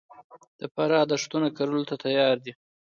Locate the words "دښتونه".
1.11-1.47